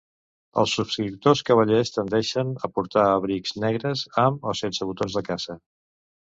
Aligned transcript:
Els 0.59 0.71
subscriptors 0.77 1.43
cavallers 1.49 1.93
tendeixen 1.97 2.55
a 2.69 2.71
portar 2.79 3.03
abrics 3.19 3.53
negres, 3.65 4.03
amb 4.25 4.49
o 4.53 4.55
sense 4.63 4.89
botons 4.93 5.19
de 5.21 5.25
caça. 5.31 5.59